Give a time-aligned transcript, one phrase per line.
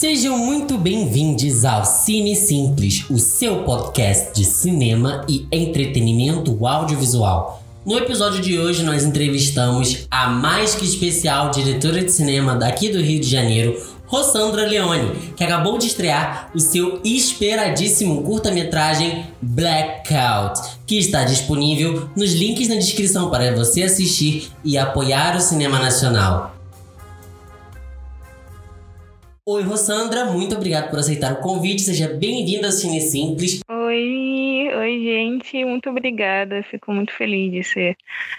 [0.00, 7.62] Sejam muito bem-vindos ao Cine Simples, o seu podcast de cinema e entretenimento audiovisual.
[7.84, 12.98] No episódio de hoje, nós entrevistamos a mais que especial diretora de cinema daqui do
[12.98, 20.96] Rio de Janeiro, Rossandra Leone, que acabou de estrear o seu esperadíssimo curta-metragem Blackout, que
[20.96, 26.58] está disponível nos links na descrição para você assistir e apoiar o cinema nacional.
[29.52, 31.82] Oi, Rossandra, muito obrigado por aceitar o convite.
[31.82, 33.58] Seja bem-vinda ao Cine Simples.
[33.68, 36.62] Oi, oi, gente, muito obrigada.
[36.70, 37.96] Fico muito feliz de ser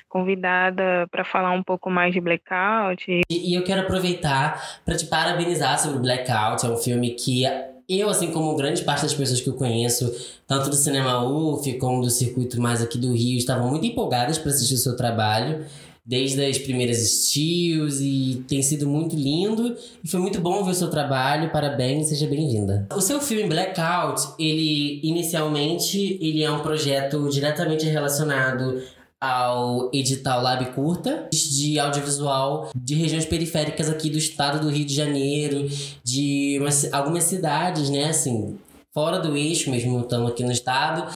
[0.07, 3.11] convidada para falar um pouco mais de Blackout.
[3.11, 6.65] E, e eu quero aproveitar para te parabenizar sobre Blackout.
[6.65, 7.43] É um filme que
[7.89, 10.09] eu, assim como grande parte das pessoas que eu conheço,
[10.47, 14.51] tanto do cinema UF como do circuito mais aqui do Rio, estavam muito empolgadas para
[14.51, 15.65] assistir o seu trabalho
[16.05, 20.75] desde as primeiras estilos e tem sido muito lindo e foi muito bom ver o
[20.75, 21.51] seu trabalho.
[21.51, 22.87] Parabéns, seja bem-vinda.
[22.95, 28.81] O seu filme Blackout, ele inicialmente ele é um projeto diretamente relacionado
[29.21, 34.95] ao edital Lab Curta de audiovisual de regiões periféricas aqui do estado do Rio de
[34.95, 35.69] Janeiro,
[36.03, 36.59] de
[36.91, 38.57] algumas cidades, né, assim,
[38.91, 41.13] fora do eixo mesmo, estão aqui no estado.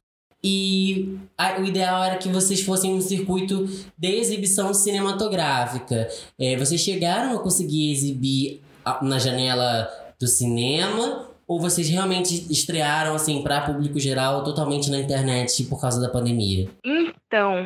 [0.47, 3.65] E a, o ideal era que vocês fossem um circuito
[3.97, 6.07] de exibição cinematográfica.
[6.39, 8.61] É, vocês chegaram a conseguir exibir
[9.01, 15.63] na janela do cinema ou vocês realmente estrearam assim para público geral totalmente na internet
[15.63, 16.69] por causa da pandemia?
[16.85, 17.65] Então,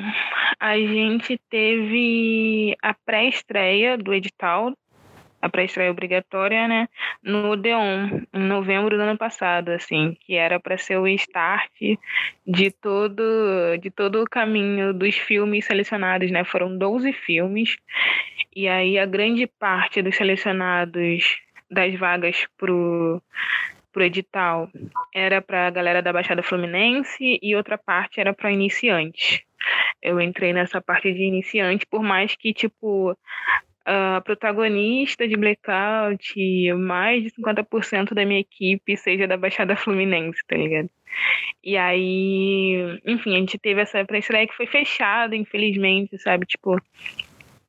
[0.57, 4.71] a gente teve a pré-estreia do edital
[5.41, 6.87] a pré-estreia obrigatória, né,
[7.23, 11.71] no Odeon, em novembro do ano passado, assim, que era para ser o start
[12.45, 16.43] de todo de todo o caminho dos filmes selecionados, né?
[16.43, 17.77] Foram 12 filmes.
[18.55, 23.21] E aí a grande parte dos selecionados das vagas pro
[23.91, 24.69] pro edital
[25.13, 29.41] era para a galera da Baixada Fluminense e outra parte era para iniciantes.
[30.01, 33.17] Eu entrei nessa parte de iniciante, por mais que tipo
[33.91, 40.55] a protagonista de Blackout, mais de 50% da minha equipe seja da Baixada Fluminense, tá
[40.55, 40.89] ligado?
[41.63, 46.45] E aí, enfim, a gente teve essa pré-estreia que foi fechada, infelizmente, sabe?
[46.45, 46.79] Tipo,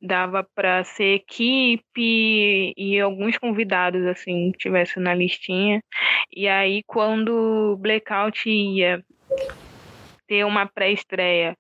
[0.00, 5.82] dava para ser equipe e alguns convidados, assim, que tivessem na listinha.
[6.30, 9.02] E aí, quando Blackout ia
[10.28, 11.56] ter uma pré-estreia,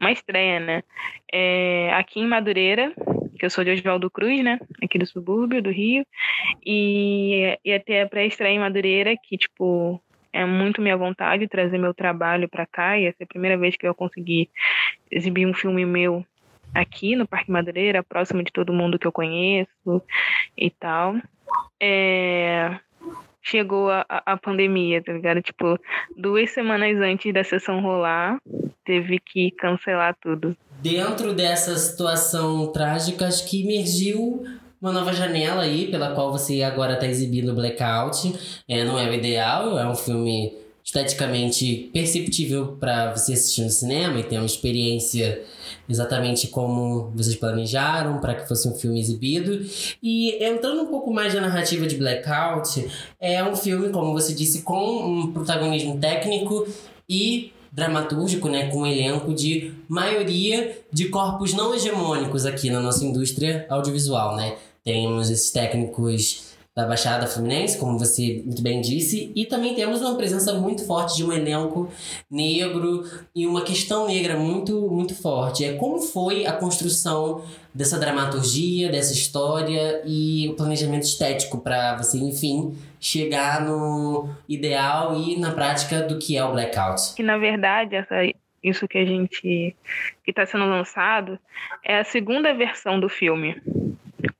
[0.00, 0.82] uma estreia, né?
[1.32, 2.94] É, aqui em Madureira,
[3.38, 4.58] que eu sou de Oswaldo Cruz, né?
[4.82, 6.06] Aqui do subúrbio do Rio.
[6.64, 10.00] E ia ter a pré-estreia em Madureira, que, tipo,
[10.32, 12.98] é muito minha vontade trazer meu trabalho para cá.
[12.98, 14.50] Ia ser a primeira vez que eu consegui
[15.10, 16.24] exibir um filme meu
[16.74, 20.02] aqui no Parque Madureira, próximo de todo mundo que eu conheço
[20.56, 21.14] e tal.
[21.80, 22.78] É...
[23.44, 25.42] Chegou a, a pandemia, tá ligado?
[25.42, 25.78] Tipo,
[26.16, 28.38] duas semanas antes da sessão rolar,
[28.84, 34.44] teve que cancelar tudo dentro dessa situação trágica, acho que emergiu
[34.78, 38.34] uma nova janela aí, pela qual você agora está exibindo Blackout.
[38.68, 40.52] É, não é o ideal, é um filme
[40.84, 45.42] esteticamente perceptível para você assistir no cinema e ter uma experiência
[45.88, 49.64] exatamente como vocês planejaram para que fosse um filme exibido.
[50.02, 52.86] E entrando um pouco mais na narrativa de Blackout,
[53.18, 56.66] é um filme, como você disse, com um protagonismo técnico
[57.08, 63.04] e dramatúrgico, né, com um elenco de maioria de corpos não hegemônicos aqui na nossa
[63.04, 64.56] indústria audiovisual, né?
[64.84, 70.16] Temos esses técnicos da Baixada Fluminense, como você muito bem disse, e também temos uma
[70.16, 71.88] presença muito forte de um elenco
[72.28, 75.64] negro e uma questão negra muito muito forte.
[75.64, 82.18] É como foi a construção dessa dramaturgia, dessa história e o planejamento estético para você,
[82.18, 87.14] enfim, chegar no ideal e na prática do que é o blackout.
[87.14, 88.16] Que na verdade essa
[88.64, 89.76] isso que a gente
[90.24, 91.38] que está sendo lançado
[91.84, 93.62] é a segunda versão do filme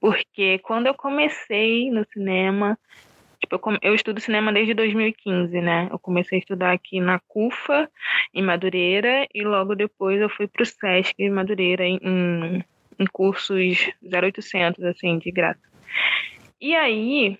[0.04, 2.78] porque quando eu comecei no cinema,
[3.40, 5.88] tipo, eu, eu estudo cinema desde 2015, né?
[5.90, 7.90] Eu comecei a estudar aqui na CUFA,
[8.34, 12.62] em Madureira, e logo depois eu fui para o SESC em Madureira, em,
[12.98, 15.62] em cursos 0800, assim, de graça.
[16.60, 17.38] E aí,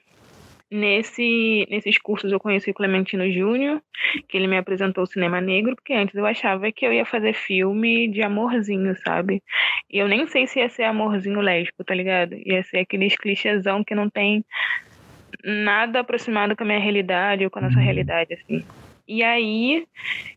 [0.76, 3.80] Nesse, nesses cursos eu conheci o Clementino Júnior,
[4.26, 7.32] que ele me apresentou o cinema negro, porque antes eu achava que eu ia fazer
[7.32, 9.40] filme de amorzinho, sabe?
[9.88, 12.34] E eu nem sei se ia ser amorzinho lésbico, tá ligado?
[12.34, 14.44] Ia ser aqueles clichêzão que não tem
[15.44, 17.84] nada aproximado com a minha realidade ou com a nossa uhum.
[17.84, 18.64] realidade, assim.
[19.06, 19.86] E aí,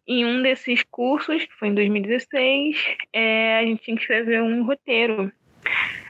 [0.08, 2.78] em um desses cursos, que foi em 2016,
[3.12, 5.32] é, a gente tinha que escrever um roteiro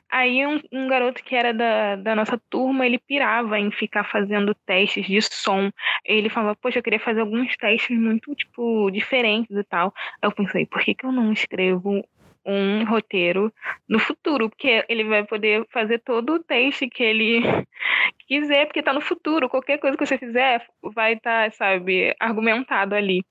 [0.09, 4.55] Aí um, um, garoto que era da, da nossa turma, ele pirava em ficar fazendo
[4.65, 5.69] testes de som.
[6.05, 9.93] Ele falava, poxa, eu queria fazer alguns testes muito, tipo, diferentes e tal.
[10.21, 12.03] Eu pensei, por que, que eu não escrevo
[12.45, 13.51] um roteiro
[13.87, 14.49] no futuro?
[14.49, 17.41] Porque ele vai poder fazer todo o teste que ele
[18.27, 19.49] quiser, porque tá no futuro.
[19.49, 23.25] Qualquer coisa que você fizer vai estar, tá, sabe, argumentado ali.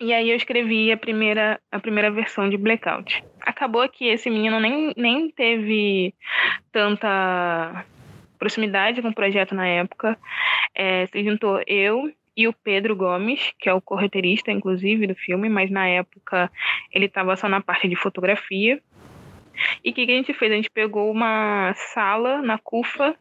[0.00, 3.22] E aí eu escrevi a primeira, a primeira versão de Blackout.
[3.42, 6.14] Acabou que esse menino nem, nem teve
[6.72, 7.84] tanta
[8.38, 10.18] proximidade com o projeto na época.
[10.74, 15.50] É, se juntou eu e o Pedro Gomes, que é o correteirista, inclusive, do filme,
[15.50, 16.50] mas na época
[16.90, 18.80] ele estava só na parte de fotografia.
[19.84, 20.50] E o que, que a gente fez?
[20.50, 23.14] A gente pegou uma sala na CUFA,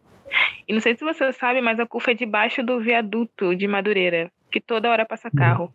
[0.65, 4.31] e não sei se você sabe, mas a CUFA é debaixo do viaduto de Madureira,
[4.49, 5.73] que toda hora passa carro.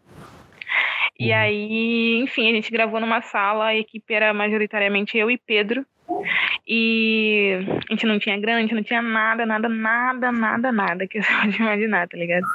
[1.19, 1.37] E uhum.
[1.37, 5.87] aí, enfim, a gente gravou numa sala, a equipe era majoritariamente eu e Pedro.
[6.67, 7.59] E
[7.89, 11.23] a gente não tinha grana, a gente não tinha nada, nada, nada, nada, nada que
[11.23, 12.47] você pode imaginar, tá ligado?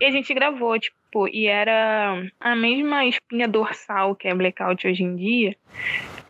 [0.00, 5.02] E a gente gravou, tipo, e era a mesma espinha dorsal que é blackout hoje
[5.02, 5.56] em dia,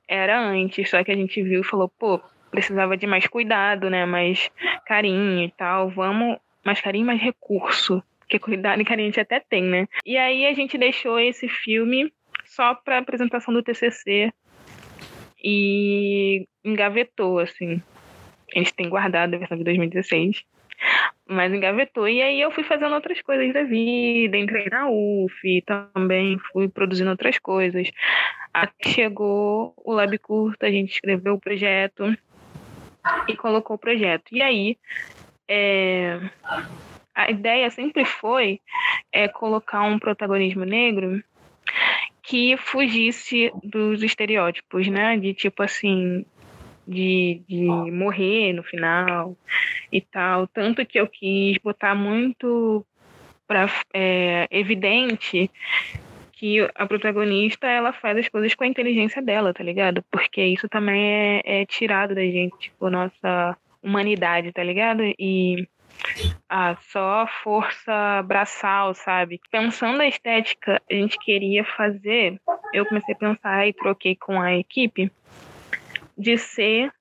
[0.07, 2.21] era antes, só que a gente viu e falou, pô,
[2.51, 4.05] precisava de mais cuidado, né?
[4.07, 4.51] Mais
[4.87, 9.89] carinho e tal, vamos, mais carinho, mais recurso porque cuidado a gente até tem, né?
[10.05, 12.13] E aí a gente deixou esse filme
[12.45, 14.31] só para apresentação do TCC
[15.43, 17.83] e engavetou, assim.
[18.55, 20.45] A gente tem guardado a versão de 2016,
[21.27, 22.07] mas engavetou.
[22.07, 27.11] E aí eu fui fazendo outras coisas da vida, entrei na UF, também fui produzindo
[27.11, 27.91] outras coisas.
[28.53, 32.15] Até chegou o Lab Curta, a gente escreveu o projeto
[33.27, 34.27] e colocou o projeto.
[34.33, 34.77] E aí,
[35.49, 36.21] é,
[37.19, 38.61] a ideia sempre foi
[39.11, 41.21] é, colocar um protagonismo negro
[42.23, 45.17] que fugisse dos estereótipos, né?
[45.17, 46.25] De tipo assim,
[46.87, 49.37] de, de morrer no final
[49.91, 50.47] e tal.
[50.47, 52.87] Tanto que eu quis botar muito
[53.49, 55.51] para é, evidente
[56.35, 60.05] que a protagonista ela faz as coisas com a inteligência dela, tá ligado?
[60.09, 61.03] Porque isso também
[61.45, 65.03] é, é tirado da gente, tipo, nossa humanidade, tá ligado?
[65.19, 65.67] E
[66.49, 69.41] ah, só força braçal, sabe?
[69.51, 72.41] Pensando a estética, a gente queria fazer.
[72.73, 75.11] Eu comecei a pensar e troquei com a equipe
[76.17, 76.93] de ser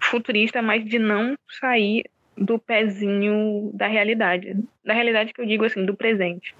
[0.00, 2.04] futurista, mas de não sair
[2.36, 4.56] do pezinho da realidade.
[4.84, 6.54] Da realidade que eu digo assim, do presente.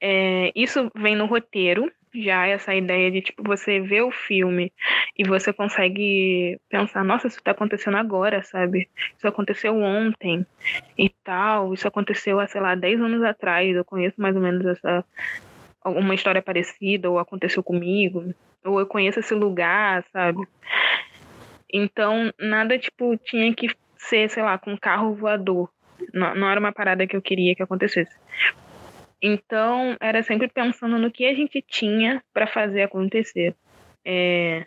[0.00, 1.90] É, isso vem no roteiro,
[2.22, 4.72] já essa ideia de tipo você vê o filme
[5.18, 8.88] e você consegue pensar, nossa, isso tá acontecendo agora, sabe?
[9.16, 10.46] Isso aconteceu ontem
[10.98, 14.64] e tal, isso aconteceu há, sei lá, 10 anos atrás, eu conheço mais ou menos
[14.66, 15.04] essa
[15.84, 18.34] uma história parecida ou aconteceu comigo,
[18.64, 20.46] ou eu conheço esse lugar, sabe?
[21.72, 25.70] Então, nada tipo tinha que ser, sei lá, com carro voador.
[26.12, 28.14] Não, não era uma parada que eu queria que acontecesse.
[29.22, 33.54] Então, era sempre pensando no que a gente tinha para fazer acontecer.
[34.04, 34.66] É,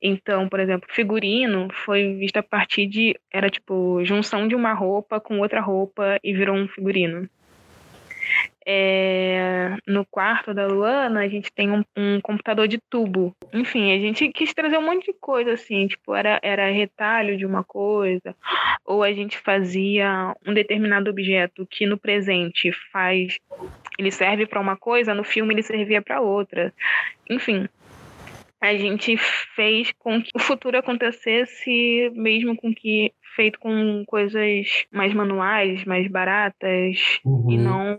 [0.00, 3.18] então, por exemplo, figurino foi visto a partir de.
[3.32, 7.28] Era tipo junção de uma roupa com outra roupa e virou um figurino.
[8.66, 13.34] É, no quarto da Luana, a gente tem um, um, computador de tubo.
[13.52, 17.46] Enfim, a gente quis trazer um monte de coisa, assim, tipo, era, era retalho de
[17.46, 18.36] uma coisa,
[18.84, 23.38] ou a gente fazia um determinado objeto que no presente faz.
[23.98, 26.72] Ele serve para uma coisa, no filme ele servia para outra.
[27.28, 27.66] Enfim,
[28.60, 35.14] a gente fez com que o futuro acontecesse mesmo com que feito com coisas mais
[35.14, 37.50] manuais, mais baratas uhum.
[37.50, 37.98] e não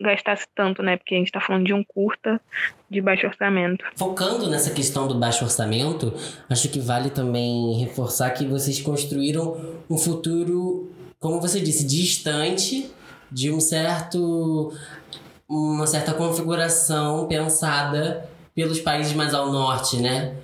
[0.00, 0.96] gastasse tanto, né?
[0.96, 2.40] Porque a gente está falando de um curta
[2.88, 3.84] de baixo orçamento.
[3.96, 6.12] Focando nessa questão do baixo orçamento,
[6.48, 12.90] acho que vale também reforçar que vocês construíram um futuro, como você disse, distante
[13.30, 14.72] de um certo
[15.48, 20.36] uma certa configuração pensada pelos países mais ao norte, né?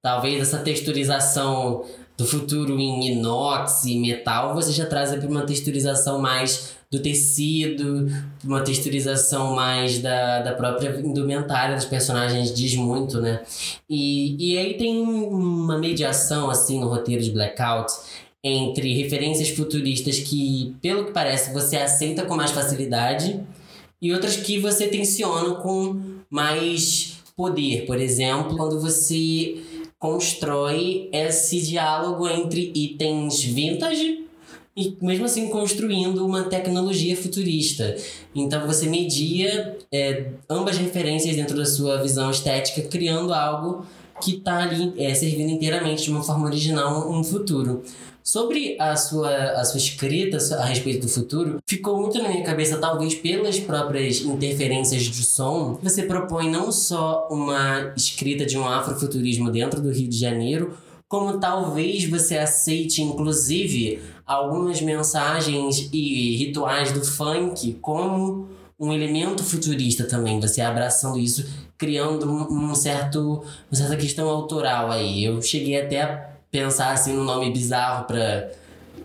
[0.00, 1.84] Talvez essa texturização
[2.16, 8.08] do futuro em inox e metal, você já traz para uma texturização mais do tecido,
[8.44, 13.42] uma texturização mais da, da própria indumentária dos personagens, diz muito, né?
[13.90, 17.92] E, e aí tem uma mediação, assim, no roteiro de Blackout,
[18.44, 23.40] entre referências futuristas que, pelo que parece, você aceita com mais facilidade
[24.00, 27.86] e outras que você tensiona com mais poder.
[27.86, 29.63] Por exemplo, quando você
[30.04, 34.26] constrói esse diálogo entre itens vintage
[34.76, 37.96] e mesmo assim construindo uma tecnologia futurista.
[38.34, 43.86] Então você media é, ambas referências dentro da sua visão estética, criando algo
[44.20, 47.82] que está ali é, servindo inteiramente de uma forma original um futuro.
[48.22, 52.78] Sobre a sua, a sua escrita a respeito do futuro, ficou muito na minha cabeça,
[52.78, 59.50] talvez pelas próprias interferências de som, você propõe não só uma escrita de um afrofuturismo
[59.50, 60.74] dentro do Rio de Janeiro,
[61.06, 68.48] como talvez você aceite, inclusive, algumas mensagens e rituais do funk como
[68.80, 71.46] um elemento futurista também, você abraçando isso,
[71.84, 75.22] criando um certo, uma certa questão autoral aí.
[75.22, 78.50] Eu cheguei até a pensar assim num nome bizarro para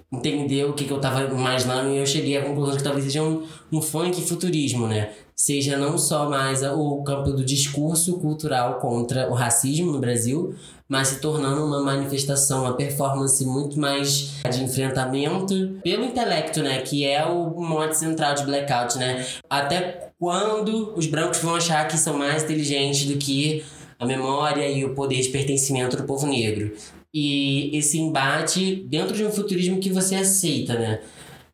[0.09, 3.21] entender o que, que eu tava imaginando e eu cheguei à conclusão que talvez seja
[3.21, 5.11] um, um funk futurismo, né?
[5.35, 10.55] Seja não só mais o campo do discurso cultural contra o racismo no Brasil,
[10.89, 16.81] mas se tornando uma manifestação, uma performance muito mais de enfrentamento pelo intelecto, né?
[16.81, 19.25] Que é o mote central de Blackout, né?
[19.47, 23.63] Até quando os brancos vão achar que são mais inteligentes do que
[23.99, 26.73] a memória e o poder de pertencimento do povo negro
[27.13, 31.01] e esse embate dentro de um futurismo que você aceita, né?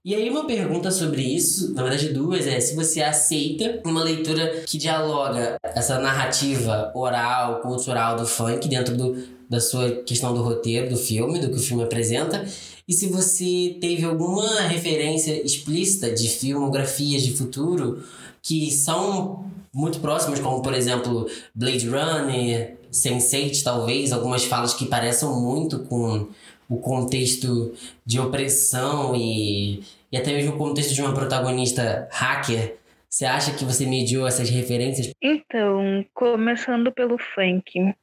[0.06, 4.62] E aí uma pergunta sobre isso, na verdade duas, é se você aceita uma leitura
[4.68, 9.18] que dialoga essa narrativa oral, cultural do funk dentro do,
[9.50, 12.46] da sua questão do roteiro, do filme, do que o filme apresenta,
[12.88, 18.04] e se você teve alguma referência explícita de filmografias de futuro
[18.44, 19.44] que são
[19.74, 26.28] muito próximas, como por exemplo Blade Runner, Sense8, talvez, algumas falas que pareçam muito com
[26.70, 27.74] o contexto
[28.06, 29.82] de opressão e,
[30.12, 32.78] e até mesmo o contexto de uma protagonista hacker.
[33.10, 35.12] Você acha que você mediu essas referências?
[35.22, 37.94] Então, começando pelo funk.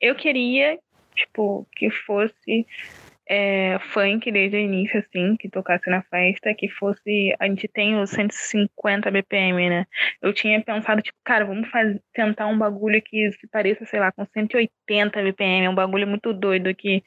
[0.00, 0.78] Eu queria,
[1.14, 2.66] tipo, que fosse
[3.30, 7.32] é, funk desde o início, assim, que tocasse na festa, que fosse.
[7.38, 9.86] A gente tem os 150 BPM, né?
[10.20, 14.10] Eu tinha pensado, tipo, cara, vamos fazer, tentar um bagulho que se pareça, sei lá,
[14.10, 17.04] com 180 BPM, um bagulho muito doido que.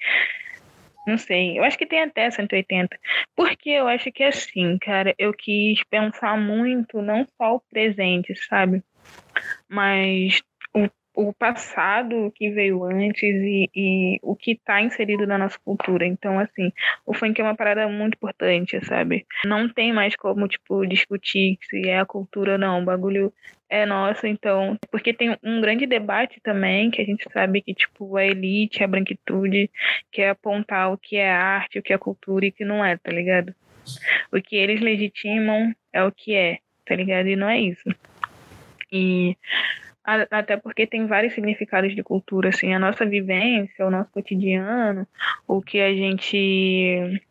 [1.06, 2.98] Não sei, eu acho que tem até 180.
[3.36, 8.82] Porque eu acho que assim, cara, eu quis pensar muito, não só o presente, sabe?
[9.68, 10.42] Mas
[11.16, 16.06] o passado que veio antes e, e o que está inserido na nossa cultura.
[16.06, 16.72] Então, assim,
[17.06, 19.26] o funk é uma parada muito importante, sabe?
[19.46, 22.82] Não tem mais como, tipo, discutir se é a cultura ou não.
[22.82, 23.32] O bagulho
[23.70, 24.78] é nosso, então.
[24.92, 28.88] Porque tem um grande debate também, que a gente sabe que, tipo, a elite, a
[28.88, 29.70] branquitude,
[30.12, 32.98] quer apontar o que é arte, o que é cultura e o que não é,
[32.98, 33.54] tá ligado?
[34.32, 37.28] O que eles legitimam é o que é, tá ligado?
[37.28, 37.90] E não é isso.
[38.92, 39.36] E
[40.04, 45.08] até porque tem vários significados de cultura, assim, a nossa vivência, o nosso cotidiano,
[45.48, 47.22] o que a gente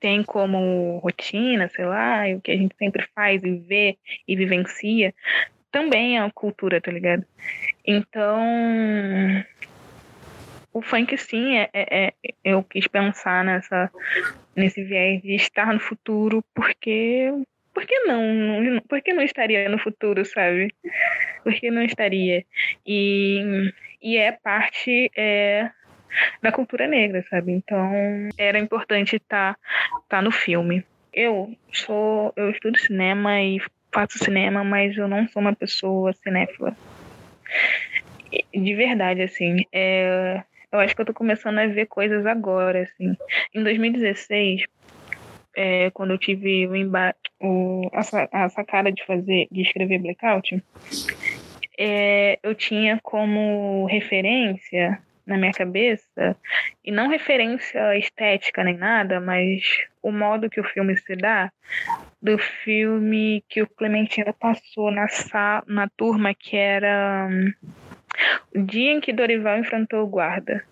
[0.00, 4.36] tem como rotina, sei lá, e o que a gente sempre faz e vê e
[4.36, 5.14] vivencia,
[5.70, 7.24] também é uma cultura, tá ligado?
[7.84, 8.40] Então,
[10.72, 12.12] o funk sim, é, é, é,
[12.44, 13.90] eu quis pensar nessa,
[14.54, 17.32] nesse viés de estar no futuro, porque
[17.78, 18.80] por que não?
[18.88, 20.74] Por que não estaria no futuro, sabe?
[21.44, 22.44] Por que não estaria?
[22.84, 25.70] E, e é parte é,
[26.42, 27.52] da cultura negra, sabe?
[27.52, 27.92] Então
[28.36, 29.60] era importante estar tá,
[30.08, 30.84] tá no filme.
[31.12, 33.60] Eu sou, eu estudo cinema e
[33.92, 36.76] faço cinema, mas eu não sou uma pessoa cinéfila.
[38.52, 40.42] De verdade, assim, é,
[40.72, 43.16] eu acho que eu tô começando a ver coisas agora, assim.
[43.54, 44.64] Em 2016,
[45.58, 50.62] é, quando eu tive o embate, o, a, a sacada de fazer, de escrever Blackout,
[51.76, 56.36] é, eu tinha como referência na minha cabeça,
[56.82, 59.62] e não referência estética nem nada, mas
[60.00, 61.52] o modo que o filme se dá,
[62.22, 65.06] do filme que o Clementino passou na,
[65.66, 67.52] na turma, que era um,
[68.54, 70.64] o dia em que Dorival enfrentou o guarda.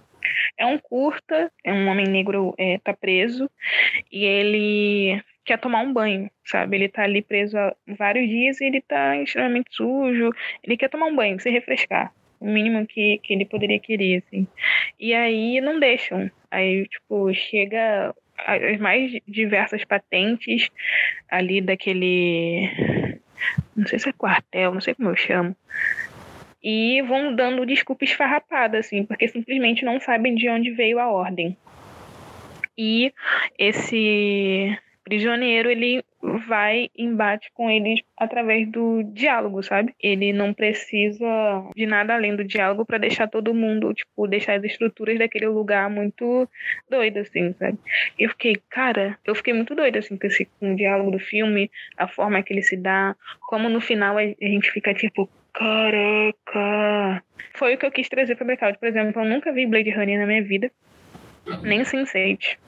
[0.57, 3.51] É um curta, é um homem negro é, tá preso
[4.11, 6.77] e ele quer tomar um banho, sabe?
[6.77, 10.31] Ele tá ali preso há vários dias e ele tá extremamente sujo.
[10.63, 12.13] Ele quer tomar um banho, se refrescar.
[12.41, 14.47] O mínimo que, que ele poderia querer, assim.
[15.01, 16.31] E aí não deixam.
[16.51, 20.69] Aí, tipo, chega as mais diversas patentes
[21.31, 22.69] ali daquele.
[23.75, 25.57] Não sei se é quartel, não sei como eu chamo
[26.69, 31.57] e vão dando desculpa esfarrapada, assim, porque simplesmente não sabem de onde veio a ordem.
[32.77, 33.13] E
[33.57, 36.03] esse prisioneiro, ele
[36.49, 39.95] vai embate com eles através do diálogo, sabe?
[40.03, 41.25] Ele não precisa
[41.77, 45.89] de nada além do diálogo para deixar todo mundo, tipo, deixar as estruturas daquele lugar
[45.89, 46.49] muito
[46.91, 47.79] doido, assim, sabe?
[48.19, 51.71] Eu fiquei, cara, eu fiquei muito doida, assim, com, esse, com o diálogo do filme,
[51.97, 57.23] a forma que ele se dá, como no final a gente fica, tipo, Caraca!
[57.55, 58.79] Foi o que eu quis trazer pra Blackout.
[58.79, 60.71] Por exemplo, eu nunca vi Blade Runner na minha vida.
[61.63, 62.59] Nem Sense8.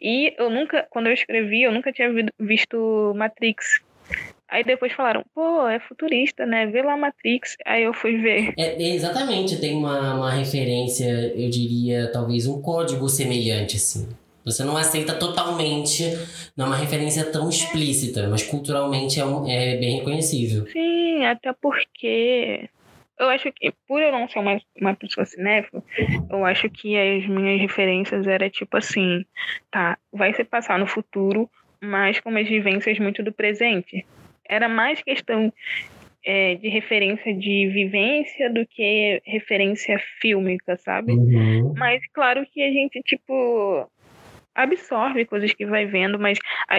[0.00, 3.80] E eu nunca, quando eu escrevi, eu nunca tinha visto Matrix.
[4.48, 6.66] Aí depois falaram, pô, é futurista, né?
[6.66, 7.56] Vê lá Matrix.
[7.66, 8.54] Aí eu fui ver.
[8.56, 14.08] É, exatamente, tem uma, uma referência, eu diria, talvez um código semelhante, assim.
[14.44, 16.04] Você não aceita totalmente,
[16.56, 20.66] não é uma referência tão explícita, mas culturalmente é, um, é bem reconhecível.
[20.68, 22.68] Sim, até porque
[23.18, 25.82] eu acho que, por eu não ser uma, uma pessoa cinéfila,
[26.30, 29.24] eu acho que as minhas referências era tipo assim,
[29.70, 31.48] tá, vai se passar no futuro,
[31.80, 34.04] mas com umas vivências muito do presente.
[34.46, 35.52] Era mais questão
[36.24, 41.12] é, de referência de vivência do que referência fílmica, sabe?
[41.12, 41.74] Uhum.
[41.76, 43.88] Mas claro que a gente, tipo,
[44.54, 46.38] absorve coisas que vai vendo, mas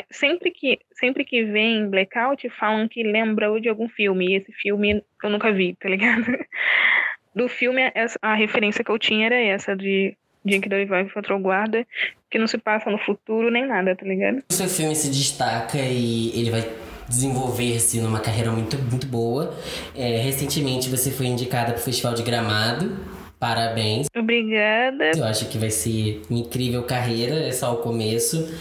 [0.09, 4.51] sempre que sempre que vem blackout falam que lembra ou de algum filme, e esse
[4.53, 6.25] filme eu nunca vi, tá ligado?
[7.35, 7.81] Do filme
[8.21, 10.15] a referência que eu tinha era essa de
[10.45, 11.85] Dia que Dorival encontrou guarda,
[12.29, 14.43] que não se passa no futuro nem nada, tá ligado?
[14.47, 16.63] O seu filme se destaca e ele vai
[17.09, 19.57] desenvolver-se numa carreira muito, muito boa.
[19.95, 23.14] É, recentemente você foi indicada para o Festival de Gramado
[23.45, 24.07] Parabéns.
[24.17, 25.11] Obrigada.
[25.15, 28.51] Eu acho que vai ser uma incrível carreira, é só o começo.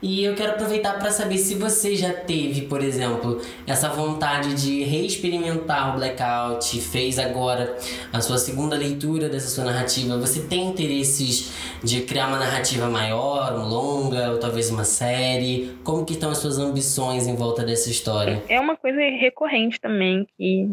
[0.00, 4.82] E eu quero aproveitar para saber se você já teve, por exemplo, essa vontade de
[4.82, 7.76] reexperimentar o Blackout, fez agora
[8.10, 10.16] a sua segunda leitura dessa sua narrativa.
[10.16, 11.52] Você tem interesses
[11.84, 15.76] de criar uma narrativa maior, um longa, ou talvez uma série?
[15.84, 18.42] Como que estão as suas ambições em volta dessa história?
[18.48, 20.70] É uma coisa recorrente também que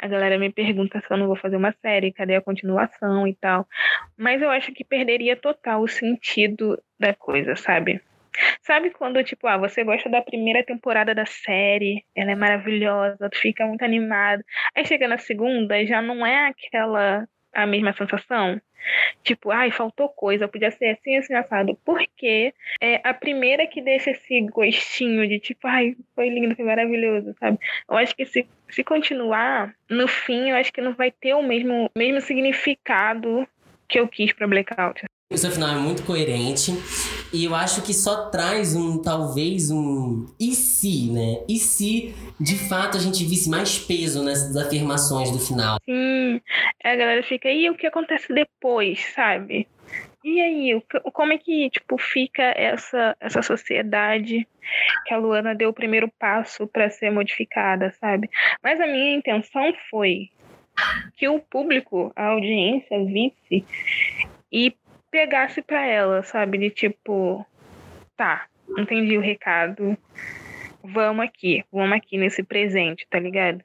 [0.00, 3.34] a galera me pergunta se eu não vou fazer uma série, cadê a continuação e
[3.34, 3.66] tal.
[4.16, 8.00] Mas eu acho que perderia total o sentido da coisa, sabe?
[8.62, 13.38] Sabe quando, tipo, ah, você gosta da primeira temporada da série, ela é maravilhosa, tu
[13.38, 14.44] fica muito animado.
[14.74, 18.60] Aí chega na segunda, já não é aquela a mesma sensação.
[19.22, 21.78] Tipo, ai, faltou coisa, podia ser assim, assim, assado.
[21.84, 27.34] Porque é a primeira que deixa esse gostinho de tipo, ai, foi lindo, foi maravilhoso,
[27.38, 27.58] sabe?
[27.88, 31.42] Eu acho que se, se continuar, no fim, eu acho que não vai ter o
[31.42, 33.46] mesmo, mesmo significado
[33.88, 35.04] que eu quis pra Blackout.
[35.30, 36.72] O seu final é muito coerente
[37.32, 41.44] e eu acho que só traz um, talvez, um e se, né?
[41.48, 45.78] E se, de fato, a gente visse mais peso nessas afirmações do final.
[45.84, 46.40] Sim,
[46.82, 49.68] a galera fica, e o que acontece depois, sabe?
[50.24, 54.46] E aí, como é que, tipo, fica essa, essa sociedade
[55.06, 58.28] que a Luana deu o primeiro passo para ser modificada, sabe?
[58.62, 60.28] Mas a minha intenção foi
[61.16, 63.64] que o público, a audiência, visse
[64.52, 64.74] e
[65.10, 66.58] pegasse para ela, sabe?
[66.58, 67.44] De tipo,
[68.16, 69.96] tá, entendi o recado.
[70.82, 73.62] Vamos aqui, vamos aqui nesse presente, tá ligado?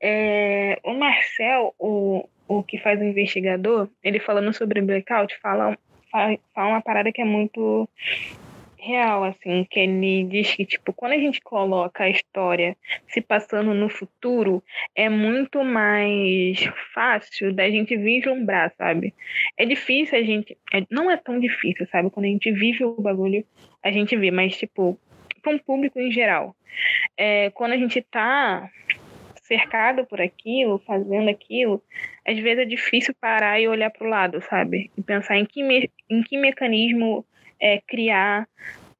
[0.00, 5.76] É, o Marcel, o, o que faz o investigador, ele falando sobre blackout, fala,
[6.10, 7.88] fala, fala uma parada que é muito
[8.82, 13.72] real, assim, que ele diz que, tipo, quando a gente coloca a história se passando
[13.72, 14.62] no futuro,
[14.94, 16.58] é muito mais
[16.92, 19.14] fácil da gente vislumbrar, sabe?
[19.56, 20.58] É difícil a gente.
[20.72, 22.10] É, não é tão difícil, sabe?
[22.10, 23.46] Quando a gente vive o bagulho,
[23.82, 24.98] a gente vê, mas, tipo,
[25.40, 26.56] para um público em geral.
[27.16, 28.68] É, quando a gente tá
[29.42, 31.82] cercado por aquilo, fazendo aquilo,
[32.26, 34.90] às vezes é difícil parar e olhar para o lado, sabe?
[34.96, 37.24] E pensar em que, me, em que mecanismo
[37.62, 38.46] é, criar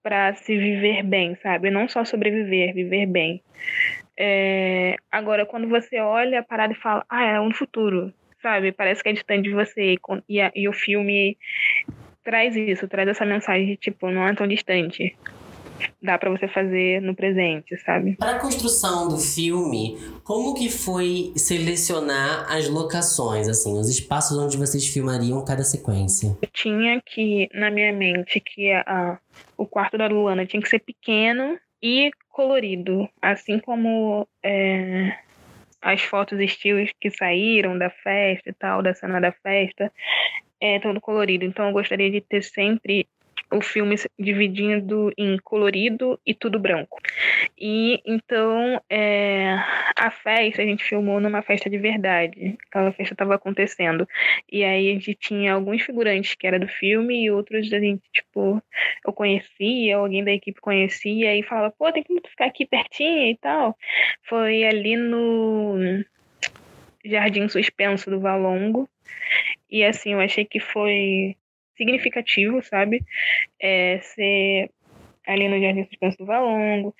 [0.02, 1.70] para se viver bem, sabe?
[1.70, 3.42] Não só sobreviver, viver bem.
[4.16, 8.72] É, agora, quando você olha a parada e fala, ah, é um futuro, sabe?
[8.72, 9.96] Parece que é distante de você.
[10.28, 11.36] E, a, e o filme
[12.22, 15.16] traz isso, traz essa mensagem de tipo, não é tão distante
[16.02, 18.16] dá para você fazer no presente, sabe?
[18.16, 24.56] Para a construção do filme, como que foi selecionar as locações, assim, os espaços onde
[24.56, 26.36] vocês filmariam cada sequência?
[26.42, 29.18] Eu tinha que na minha mente que a,
[29.56, 35.16] o quarto da Luana tinha que ser pequeno e colorido, assim como é,
[35.80, 39.92] as fotos estilos que saíram da festa e tal, da cena da festa,
[40.60, 41.44] é todo colorido.
[41.44, 43.08] Então eu gostaria de ter sempre
[43.52, 46.98] o filme dividindo em colorido e tudo branco.
[47.58, 49.54] E então é,
[49.96, 52.56] a festa a gente filmou numa festa de verdade.
[52.68, 54.08] Aquela festa estava acontecendo.
[54.50, 58.02] E aí a gente tinha alguns figurantes que era do filme e outros a gente,
[58.12, 58.62] tipo,
[59.06, 63.36] eu conhecia, alguém da equipe conhecia e falava, pô, tem como ficar aqui pertinho e
[63.36, 63.76] tal.
[64.22, 66.04] Foi ali no
[67.04, 68.88] Jardim Suspenso do Valongo.
[69.70, 71.36] E assim, eu achei que foi
[71.76, 73.04] significativo, sabe?
[73.60, 74.70] É, ser
[75.26, 76.94] ali no Jardim Suspenso do Valongo,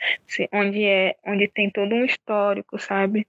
[0.52, 3.26] onde é onde tem todo um histórico, sabe?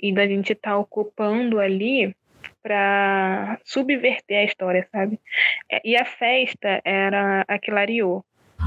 [0.00, 2.14] E da gente estar tá ocupando ali
[2.62, 5.18] para subverter a história, sabe?
[5.70, 8.24] É, e a festa era a Clariô,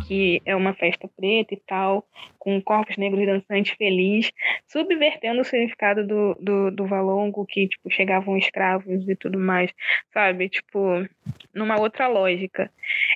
[0.07, 4.31] que é uma festa preta e tal, com corpos negros dançantes felizes,
[4.67, 9.71] subvertendo o significado do, do, do valongo, que, tipo, chegavam escravos e tudo mais,
[10.13, 10.49] sabe?
[10.49, 11.07] Tipo,
[11.53, 12.71] numa outra lógica.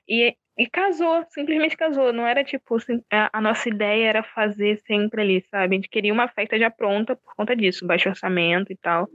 [0.08, 2.12] E, e casou, simplesmente casou.
[2.12, 2.78] Não era, tipo,
[3.12, 5.76] a, a nossa ideia era fazer sempre ali, sabe?
[5.76, 9.08] A gente queria uma festa já pronta por conta disso, baixo orçamento e tal.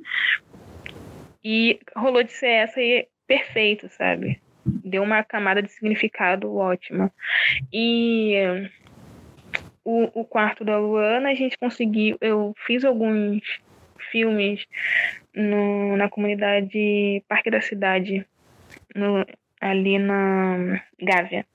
[1.42, 4.40] E rolou de ser essa e perfeito, sabe?
[4.84, 7.10] Deu uma camada de significado ótima.
[7.72, 8.34] E
[9.84, 12.16] o, o quarto da Luana, a gente conseguiu.
[12.20, 13.42] Eu fiz alguns
[14.10, 14.64] filmes
[15.34, 18.26] no, na comunidade Parque da Cidade,
[18.94, 19.26] no,
[19.60, 21.46] ali na Gávea.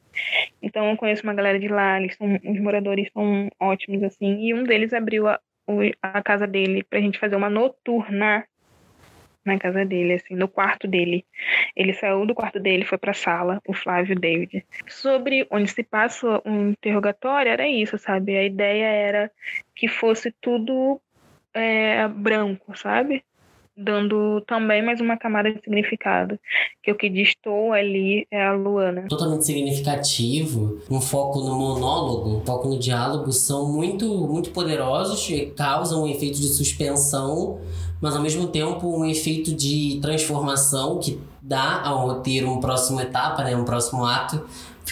[0.62, 4.54] Então eu conheço uma galera de lá, eles são, os moradores são ótimos, assim, e
[4.54, 5.40] um deles abriu a,
[6.02, 8.46] a casa dele pra gente fazer uma noturna
[9.46, 11.26] na casa dele, assim, no quarto dele.
[11.76, 14.66] Ele saiu do quarto dele, foi para a sala, o Flávio David.
[14.88, 18.38] Sobre onde se passa um interrogatório, era isso, sabe?
[18.38, 19.32] A ideia era
[19.76, 21.02] que fosse tudo
[21.54, 23.24] é, branco, sabe?
[23.80, 26.38] Dando também mais uma camada de significado.
[26.84, 29.08] Que o que distou ali é a Luana.
[29.08, 35.48] Totalmente significativo, um foco no monólogo, um foco no diálogo são muito, muito poderosos e
[35.48, 37.60] causam um efeito de suspensão,
[38.02, 43.44] mas ao mesmo tempo um efeito de transformação que dá ao roteiro uma próxima etapa,
[43.44, 44.46] né, um próximo ato.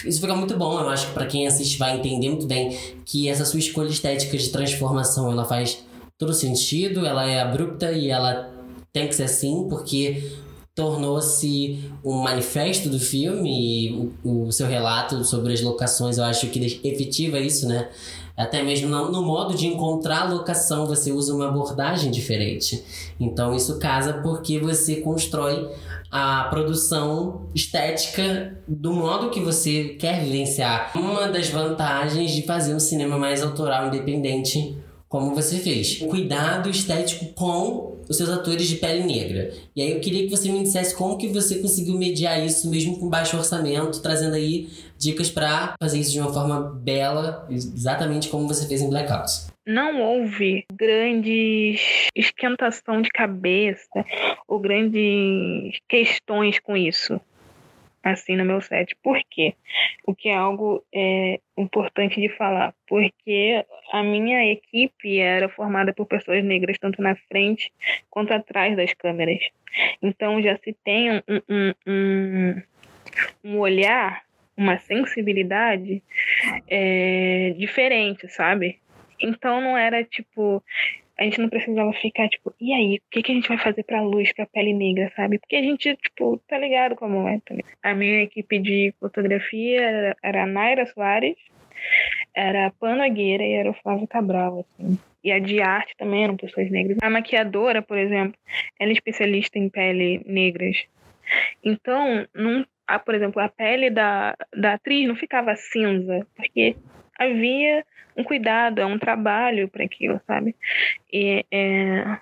[0.04, 3.28] Isso fica muito bom, eu acho que para quem assiste vai entender muito bem que
[3.28, 5.84] essa sua escolha estética de transformação, ela faz
[6.16, 8.57] todo sentido, ela é abrupta e ela
[8.92, 10.22] tem que ser assim, porque
[10.78, 16.46] tornou-se um manifesto do filme e o, o, seu relato sobre as locações, eu acho
[16.46, 17.88] que efetiva isso, né?
[18.36, 22.84] Até mesmo no, no modo de encontrar locação, você usa uma abordagem diferente.
[23.18, 25.68] Então isso casa porque você constrói
[26.12, 30.92] a produção estética do modo que você quer vivenciar.
[30.94, 35.98] Uma das vantagens de fazer um cinema mais autoral independente como você fez.
[35.98, 39.52] Cuidado estético com os seus atores de pele negra.
[39.74, 42.98] E aí eu queria que você me dissesse como que você conseguiu mediar isso mesmo
[42.98, 44.68] com baixo orçamento, trazendo aí
[44.98, 49.48] dicas para fazer isso de uma forma bela, exatamente como você fez em Blackout.
[49.66, 51.78] Não houve grande
[52.16, 54.04] esquentação de cabeça
[54.46, 57.20] ou grandes questões com isso
[58.10, 58.94] assim no meu set.
[59.02, 59.54] Por quê?
[60.04, 62.74] O que é algo é, importante de falar.
[62.86, 67.72] Porque a minha equipe era formada por pessoas negras, tanto na frente
[68.10, 69.40] quanto atrás das câmeras.
[70.02, 72.62] Então já se tem um, um, um,
[73.44, 74.22] um olhar,
[74.56, 76.02] uma sensibilidade
[76.68, 78.80] é, diferente, sabe?
[79.20, 80.62] Então não era tipo
[81.18, 83.82] a gente não precisava ficar, tipo, e aí, o que, que a gente vai fazer
[83.82, 85.38] pra luz, pra pele negra, sabe?
[85.38, 87.64] Porque a gente, tipo, tá ligado como é também.
[87.82, 91.36] A minha equipe de fotografia era, a Naira Soares,
[92.34, 94.96] era a Pana Gueira e era o Flávio Cabral, assim.
[95.24, 96.98] E a de arte também eram pessoas negras.
[97.02, 98.38] A maquiadora, por exemplo,
[98.78, 100.86] ela é especialista em pele negras.
[101.64, 106.76] Então, não, a, por exemplo, a pele da, da atriz não ficava cinza, porque
[107.18, 107.84] havia
[108.16, 110.54] um cuidado, é um trabalho para aquilo, sabe?
[111.12, 112.18] E é,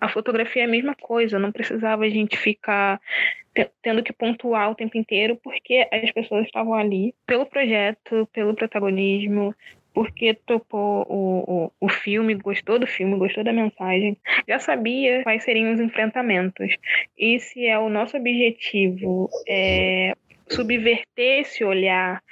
[0.00, 3.00] a fotografia é a mesma coisa, não precisava a gente ficar
[3.82, 9.54] tendo que pontuar o tempo inteiro, porque as pessoas estavam ali pelo projeto, pelo protagonismo,
[9.94, 15.42] porque topou o, o, o filme, gostou do filme, gostou da mensagem, já sabia quais
[15.42, 16.76] seriam os enfrentamentos.
[17.16, 20.14] Esse é o nosso objetivo, é
[20.48, 22.22] subverter esse olhar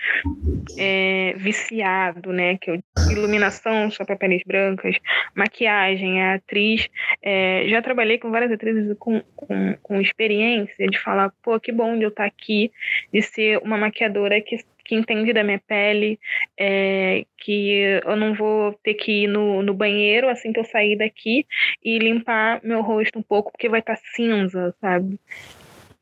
[0.76, 2.56] é, viciado, né?
[2.58, 2.78] Que é
[3.10, 4.96] iluminação só para peles brancas,
[5.34, 6.88] maquiagem, a atriz.
[7.22, 11.96] É, já trabalhei com várias atrizes com, com, com, experiência de falar, pô, que bom
[11.96, 12.72] de eu estar tá aqui,
[13.12, 16.20] de ser uma maquiadora que que entende da minha pele,
[16.60, 20.96] é, que eu não vou ter que ir no, no banheiro assim que eu sair
[20.96, 21.46] daqui
[21.82, 25.18] e limpar meu rosto um pouco porque vai estar tá cinza, sabe?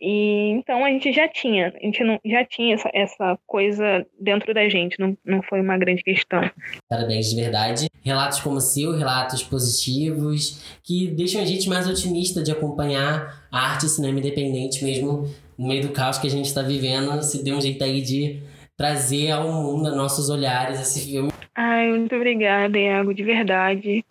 [0.04, 4.52] E então a gente já tinha, a gente não, já tinha essa, essa coisa dentro
[4.52, 6.50] da gente, não, não foi uma grande questão.
[6.90, 7.86] Parabéns de verdade.
[8.04, 13.70] Relatos como o seu, relatos positivos, que deixam a gente mais otimista de acompanhar a
[13.70, 17.22] arte e cinema independente mesmo no meio do caos que a gente está vivendo.
[17.22, 18.42] Se deu um jeito aí de
[18.76, 21.31] trazer ao mundo, a nossos olhares, esse filme.
[21.54, 24.04] Ai, muito obrigada, Iago, de verdade.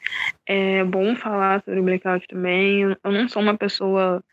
[0.45, 2.81] É bom falar sobre o blackout também.
[2.81, 4.23] Eu não sou uma pessoa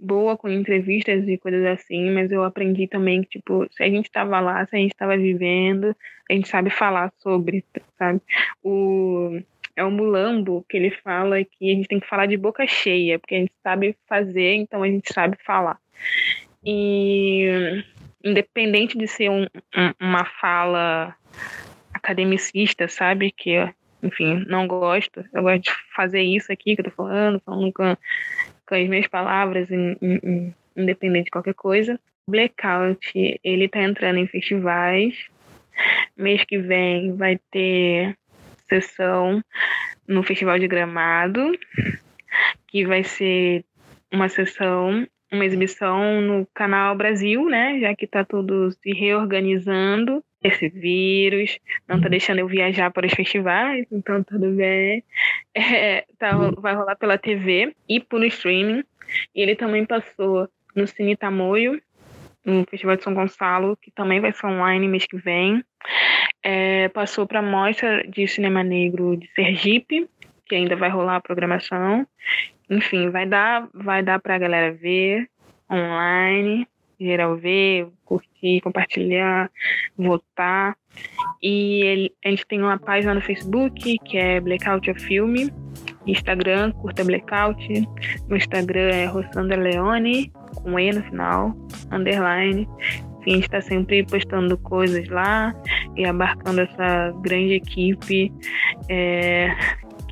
[0.00, 4.06] boa com entrevistas e coisas assim, mas eu aprendi também que, tipo, se a gente
[4.06, 5.94] estava lá, se a gente estava vivendo,
[6.30, 7.62] a gente sabe falar sobre,
[7.98, 8.22] sabe?
[8.62, 9.38] O
[9.76, 13.18] é o Mulambo que ele fala que a gente tem que falar de boca cheia,
[13.18, 15.78] porque a gente sabe fazer, então a gente sabe falar.
[16.64, 17.82] E
[18.24, 19.42] independente de ser um,
[19.76, 21.14] um, uma fala
[22.04, 23.32] academicista, sabe?
[23.32, 25.24] Que, enfim, não gosto.
[25.32, 27.96] Eu gosto de fazer isso aqui que eu tô falando, falando com,
[28.66, 31.98] com as minhas palavras, in, in, independente de qualquer coisa.
[32.28, 35.14] Blackout, ele tá entrando em festivais.
[36.16, 38.16] Mês que vem vai ter
[38.68, 39.42] sessão
[40.06, 41.52] no Festival de Gramado,
[42.68, 43.64] que vai ser
[44.12, 47.80] uma sessão, uma exibição no Canal Brasil, né?
[47.80, 50.22] Já que está tudo se reorganizando.
[50.44, 55.02] Esse vírus não está deixando eu viajar para os festivais, então tudo bem.
[55.56, 58.82] É, tá, vai rolar pela TV e por streaming.
[59.34, 61.80] E ele também passou no Cine Tamoio,
[62.44, 65.64] no Festival de São Gonçalo, que também vai ser online mês que vem.
[66.42, 70.08] É, passou para a Mostra de Cinema Negro de Sergipe,
[70.44, 72.06] que ainda vai rolar a programação.
[72.68, 75.28] Enfim, vai dar, vai dar para a galera ver
[75.70, 76.66] online,
[76.98, 79.50] geral ver, curtir, compartilhar,
[79.96, 80.76] votar.
[81.42, 85.52] E ele, a gente tem uma página no Facebook que é Blackout of Filme,
[86.06, 87.66] Instagram, curta Blackout,
[88.28, 91.54] no Instagram é Rossandra Leone, com E no final,
[91.90, 92.68] underline.
[93.26, 95.54] A gente está sempre postando coisas lá
[95.96, 98.32] e abarcando essa grande equipe
[98.88, 99.48] é,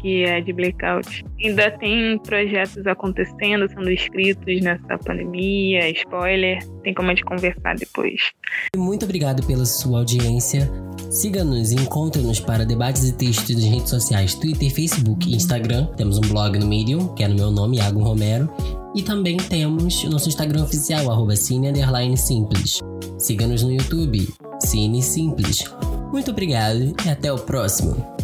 [0.02, 1.24] que é de Blackout.
[1.42, 8.32] Ainda tem projetos acontecendo, sendo escritos nessa pandemia, spoiler, tem como a gente conversar depois.
[8.76, 10.68] Muito obrigado pela sua audiência.
[11.08, 15.86] Siga-nos e encontre-nos para debates e textos nas redes sociais Twitter, Facebook e Instagram.
[15.96, 18.50] Temos um blog no Medium, que é no meu nome, Iago Romero.
[18.94, 22.80] E também temos o nosso Instagram oficial, arroba Cine Simples.
[23.18, 24.28] Siga-nos no YouTube,
[24.60, 25.64] Cine Simples.
[26.12, 28.21] Muito obrigado e até o próximo.